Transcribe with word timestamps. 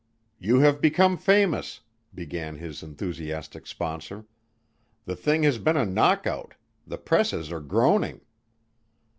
"You 0.39 0.61
have 0.61 0.81
become 0.81 1.15
famous," 1.15 1.81
began 2.15 2.55
his 2.55 2.81
enthusiastic 2.81 3.67
sponsor. 3.67 4.25
"The 5.05 5.15
thing 5.15 5.43
has 5.43 5.59
been 5.59 5.77
a 5.77 5.85
knockout 5.85 6.55
the 6.87 6.97
presses 6.97 7.51
are 7.51 7.59
groaning." 7.61 8.21